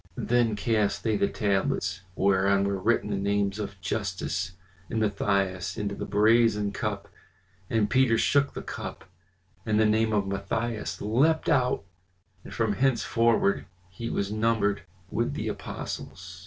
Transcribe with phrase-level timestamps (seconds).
[0.17, 4.53] Then cast they the tablets, whereon were written the names of Justus
[4.89, 7.07] and Matthias, into the brazen cup;
[7.69, 9.05] and Peter shook the cup,
[9.63, 11.83] and the name of Matthias leapt out,
[12.43, 16.39] and from henceforward he was numbered with the apostles.